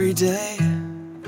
[0.00, 0.56] Every day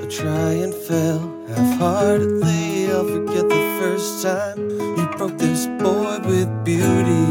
[0.00, 2.90] I try and fail half-heartedly.
[2.90, 7.28] I'll forget the first time you broke this boy with beauty.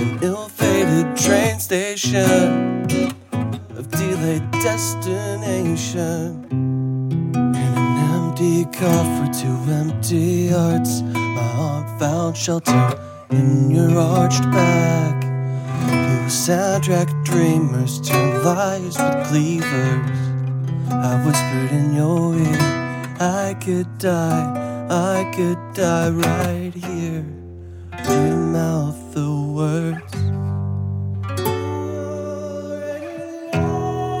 [0.00, 2.86] An ill-fated train station
[3.76, 6.46] of delayed destination.
[6.50, 12.98] In an empty car for two empty hearts, my heart found shelter
[13.28, 15.20] in your arched back.
[15.20, 20.31] Blue soundtrack dreamers turn liars with cleavers.
[21.04, 22.58] I whispered in your ear,
[23.18, 27.24] I could die, I could die right here.
[28.08, 29.28] You mouth the
[29.58, 30.14] words.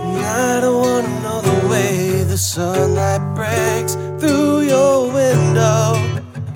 [0.02, 5.92] And I don't wanna know the way the sunlight breaks through your window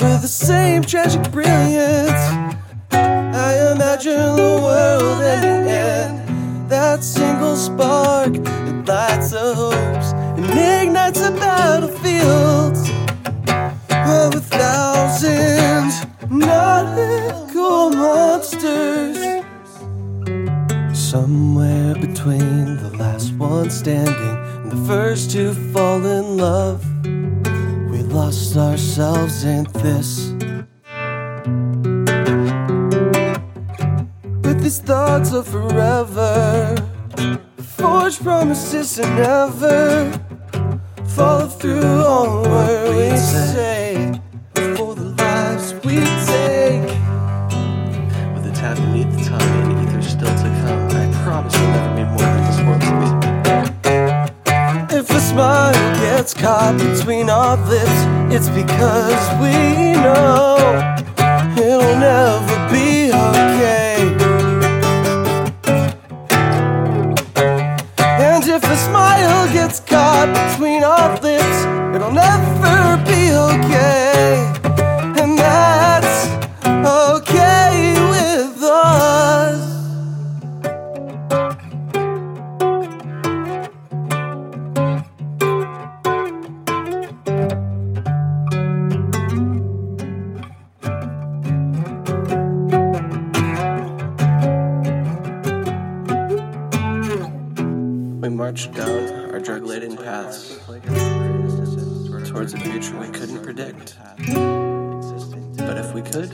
[0.00, 2.24] with the same tragic brilliance.
[2.90, 9.95] I imagine the world ending and that single spark that lights the hopes
[10.58, 12.90] and ignites the battlefields
[13.90, 15.90] of a thousand
[16.30, 19.18] nautical monsters.
[20.98, 26.84] Somewhere between the last one standing and the first to fall in love,
[27.90, 30.32] we lost ourselves in this.
[34.42, 36.76] But these thoughts of forever,
[37.76, 40.25] forged promises to never
[41.16, 44.20] follow through on what we say
[44.76, 45.96] for the lives we
[46.28, 46.92] take.
[48.34, 51.92] With a tap beneath the tongue and ether still to come, I promise you'll never
[51.96, 53.08] be more than this world to me.
[54.98, 57.98] If a smile gets caught between our lips,
[58.34, 59.54] it's because we
[60.04, 60.58] know
[61.56, 62.55] it'll never
[69.56, 71.58] gets caught between our lips,
[71.96, 74.05] it'll never be okay.
[98.26, 100.58] We marched down our drug laden paths
[102.28, 103.96] towards a future we couldn't predict.
[105.58, 106.32] But if we could,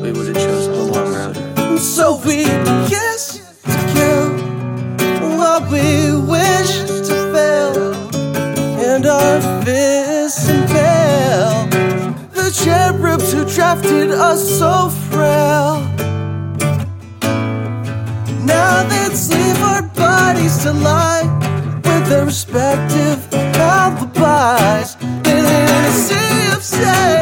[0.00, 1.78] we would have chosen the long road.
[1.78, 2.44] So we
[2.88, 4.30] kiss to kill
[5.36, 6.78] what we wish
[7.08, 7.92] to fail,
[8.80, 11.66] and our fists impale
[12.30, 15.99] the cherubs who drafted us so frail.
[20.62, 21.24] To lie
[21.84, 23.18] with their respective
[23.56, 24.96] alibis.
[25.00, 27.19] And in a sea of sage where they'll